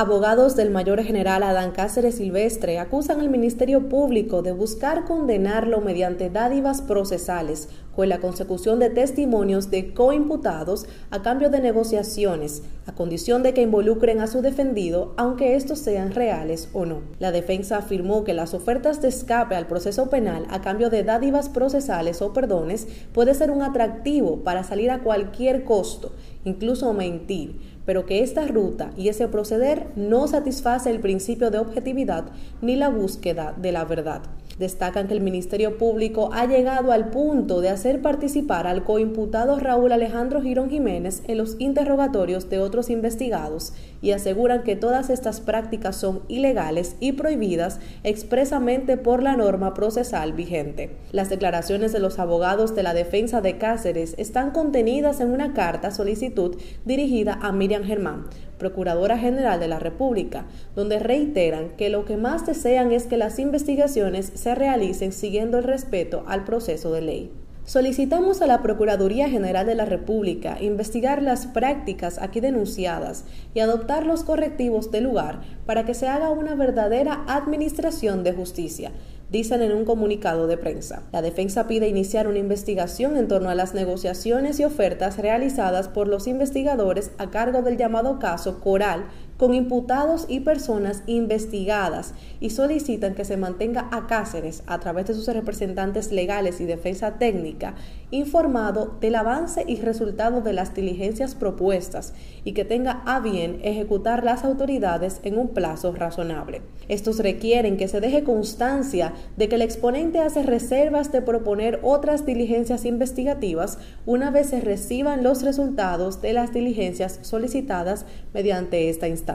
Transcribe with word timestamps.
Abogados 0.00 0.54
del 0.54 0.70
mayor 0.70 1.02
general 1.02 1.42
Adán 1.42 1.72
Cáceres 1.72 2.18
Silvestre 2.18 2.78
acusan 2.78 3.18
al 3.18 3.28
Ministerio 3.28 3.88
Público 3.88 4.42
de 4.42 4.52
buscar 4.52 5.04
condenarlo 5.04 5.80
mediante 5.80 6.30
dádivas 6.30 6.82
procesales 6.82 7.68
con 7.96 8.08
la 8.08 8.20
consecución 8.20 8.78
de 8.78 8.90
testimonios 8.90 9.72
de 9.72 9.92
coimputados 9.94 10.86
a 11.10 11.22
cambio 11.22 11.50
de 11.50 11.58
negociaciones, 11.58 12.62
a 12.86 12.94
condición 12.94 13.42
de 13.42 13.54
que 13.54 13.62
involucren 13.62 14.20
a 14.20 14.28
su 14.28 14.40
defendido, 14.40 15.14
aunque 15.16 15.56
estos 15.56 15.80
sean 15.80 16.12
reales 16.12 16.68
o 16.74 16.86
no. 16.86 17.00
La 17.18 17.32
defensa 17.32 17.78
afirmó 17.78 18.22
que 18.22 18.34
las 18.34 18.54
ofertas 18.54 19.02
de 19.02 19.08
escape 19.08 19.56
al 19.56 19.66
proceso 19.66 20.08
penal 20.10 20.46
a 20.50 20.60
cambio 20.60 20.90
de 20.90 21.02
dádivas 21.02 21.48
procesales 21.48 22.22
o 22.22 22.32
perdones 22.32 22.86
puede 23.12 23.34
ser 23.34 23.50
un 23.50 23.62
atractivo 23.62 24.44
para 24.44 24.62
salir 24.62 24.92
a 24.92 25.00
cualquier 25.00 25.64
costo, 25.64 26.12
incluso 26.44 26.92
mentir 26.92 27.77
pero 27.88 28.04
que 28.04 28.22
esta 28.22 28.46
ruta 28.46 28.90
y 28.98 29.08
ese 29.08 29.28
proceder 29.28 29.86
no 29.96 30.28
satisface 30.28 30.90
el 30.90 31.00
principio 31.00 31.50
de 31.50 31.56
objetividad 31.56 32.26
ni 32.60 32.76
la 32.76 32.90
búsqueda 32.90 33.54
de 33.56 33.72
la 33.72 33.86
verdad. 33.86 34.20
Destacan 34.58 35.06
que 35.06 35.14
el 35.14 35.20
Ministerio 35.20 35.78
Público 35.78 36.30
ha 36.32 36.46
llegado 36.46 36.90
al 36.90 37.10
punto 37.10 37.60
de 37.60 37.68
hacer 37.68 38.02
participar 38.02 38.66
al 38.66 38.82
coimputado 38.82 39.58
Raúl 39.60 39.92
Alejandro 39.92 40.42
Girón 40.42 40.68
Jiménez 40.68 41.22
en 41.28 41.38
los 41.38 41.54
interrogatorios 41.60 42.50
de 42.50 42.58
otros 42.58 42.90
investigados 42.90 43.72
y 44.02 44.10
aseguran 44.10 44.64
que 44.64 44.74
todas 44.74 45.10
estas 45.10 45.40
prácticas 45.40 45.96
son 45.96 46.22
ilegales 46.26 46.96
y 46.98 47.12
prohibidas 47.12 47.78
expresamente 48.02 48.96
por 48.96 49.22
la 49.22 49.36
norma 49.36 49.74
procesal 49.74 50.32
vigente. 50.32 50.96
Las 51.12 51.30
declaraciones 51.30 51.92
de 51.92 52.00
los 52.00 52.18
abogados 52.18 52.74
de 52.74 52.82
la 52.82 52.94
defensa 52.94 53.40
de 53.40 53.58
Cáceres 53.58 54.14
están 54.18 54.50
contenidas 54.50 55.20
en 55.20 55.30
una 55.30 55.54
carta 55.54 55.92
solicitud 55.92 56.56
dirigida 56.84 57.38
a 57.40 57.52
Miriam 57.52 57.84
Germán, 57.84 58.24
Procuradora 58.58 59.18
General 59.18 59.58
de 59.58 59.68
la 59.68 59.78
República, 59.78 60.46
donde 60.76 60.98
reiteran 60.98 61.70
que 61.76 61.88
lo 61.88 62.04
que 62.04 62.16
más 62.16 62.44
desean 62.44 62.92
es 62.92 63.06
que 63.06 63.16
las 63.16 63.38
investigaciones 63.38 64.32
se 64.34 64.54
realicen 64.54 65.12
siguiendo 65.12 65.58
el 65.58 65.64
respeto 65.64 66.24
al 66.26 66.44
proceso 66.44 66.92
de 66.92 67.00
ley. 67.00 67.32
Solicitamos 67.68 68.40
a 68.40 68.46
la 68.46 68.62
Procuraduría 68.62 69.28
General 69.28 69.66
de 69.66 69.74
la 69.74 69.84
República 69.84 70.56
investigar 70.58 71.20
las 71.20 71.46
prácticas 71.46 72.18
aquí 72.18 72.40
denunciadas 72.40 73.26
y 73.52 73.60
adoptar 73.60 74.06
los 74.06 74.24
correctivos 74.24 74.90
del 74.90 75.04
lugar 75.04 75.42
para 75.66 75.84
que 75.84 75.92
se 75.92 76.08
haga 76.08 76.30
una 76.30 76.54
verdadera 76.54 77.24
administración 77.26 78.24
de 78.24 78.32
justicia 78.32 78.92
dicen 79.30 79.60
en 79.60 79.72
un 79.72 79.84
comunicado 79.84 80.46
de 80.46 80.56
prensa. 80.56 81.02
La 81.12 81.20
defensa 81.20 81.66
pide 81.66 81.88
iniciar 81.88 82.26
una 82.26 82.38
investigación 82.38 83.18
en 83.18 83.28
torno 83.28 83.50
a 83.50 83.54
las 83.54 83.74
negociaciones 83.74 84.58
y 84.58 84.64
ofertas 84.64 85.18
realizadas 85.18 85.88
por 85.88 86.08
los 86.08 86.26
investigadores 86.26 87.10
a 87.18 87.28
cargo 87.30 87.60
del 87.60 87.76
llamado 87.76 88.18
caso 88.18 88.60
Coral 88.60 89.04
con 89.38 89.54
imputados 89.54 90.26
y 90.28 90.40
personas 90.40 91.02
investigadas 91.06 92.12
y 92.40 92.50
solicitan 92.50 93.14
que 93.14 93.24
se 93.24 93.36
mantenga 93.36 93.88
a 93.92 94.08
Cáceres, 94.08 94.64
a 94.66 94.80
través 94.80 95.06
de 95.06 95.14
sus 95.14 95.28
representantes 95.28 96.10
legales 96.10 96.60
y 96.60 96.64
defensa 96.64 97.18
técnica, 97.18 97.74
informado 98.10 98.96
del 99.00 99.14
avance 99.14 99.64
y 99.66 99.76
resultado 99.76 100.40
de 100.40 100.52
las 100.52 100.74
diligencias 100.74 101.34
propuestas 101.34 102.14
y 102.44 102.52
que 102.52 102.64
tenga 102.64 103.02
a 103.06 103.20
bien 103.20 103.60
ejecutar 103.62 104.24
las 104.24 104.44
autoridades 104.44 105.20
en 105.22 105.38
un 105.38 105.48
plazo 105.48 105.92
razonable. 105.92 106.62
Estos 106.88 107.18
requieren 107.18 107.76
que 107.76 107.86
se 107.86 108.00
deje 108.00 108.24
constancia 108.24 109.12
de 109.36 109.48
que 109.48 109.54
el 109.54 109.62
exponente 109.62 110.18
hace 110.18 110.42
reservas 110.42 111.12
de 111.12 111.22
proponer 111.22 111.78
otras 111.82 112.26
diligencias 112.26 112.84
investigativas 112.84 113.78
una 114.04 114.30
vez 114.30 114.48
se 114.48 114.60
reciban 114.60 115.22
los 115.22 115.42
resultados 115.42 116.20
de 116.22 116.32
las 116.32 116.52
diligencias 116.52 117.20
solicitadas 117.22 118.04
mediante 118.32 118.88
esta 118.88 119.06
instancia. 119.06 119.27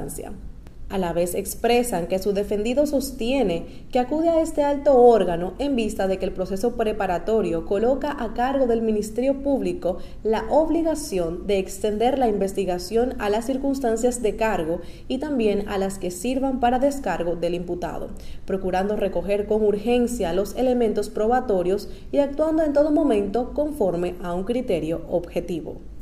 A 0.94 1.00
la 1.00 1.12
vez 1.12 1.34
expresan 1.34 2.06
que 2.06 2.20
su 2.20 2.34
defendido 2.34 2.86
sostiene 2.86 3.86
que 3.92 3.98
acude 3.98 4.30
a 4.30 4.42
este 4.42 4.64
alto 4.64 4.96
órgano 5.02 5.54
en 5.58 5.76
vista 5.76 6.08
de 6.08 6.20
que 6.20 6.26
el 6.26 6.34
proceso 6.34 6.76
preparatorio 6.76 7.66
coloca 7.66 8.16
a 8.20 8.36
cargo 8.36 8.68
del 8.68 8.84
Ministerio 8.84 9.42
Público 9.42 9.98
la 10.24 10.46
obligación 10.52 11.48
de 11.48 11.58
extender 11.58 12.20
la 12.20 12.28
investigación 12.28 13.16
a 13.18 13.32
las 13.32 13.46
circunstancias 13.46 14.22
de 14.22 14.36
cargo 14.36 14.82
y 15.08 15.18
también 15.18 15.68
a 15.68 15.80
las 15.80 15.98
que 15.98 16.12
sirvan 16.12 16.60
para 16.60 16.78
descargo 16.78 17.36
del 17.36 17.56
imputado, 17.56 18.10
procurando 18.46 18.96
recoger 18.96 19.48
con 19.48 19.64
urgencia 19.64 20.32
los 20.34 20.56
elementos 20.56 21.10
probatorios 21.10 21.90
y 22.12 22.20
actuando 22.20 22.62
en 22.62 22.74
todo 22.74 22.92
momento 22.92 23.54
conforme 23.56 24.16
a 24.22 24.34
un 24.34 24.44
criterio 24.44 25.02
objetivo. 25.10 25.93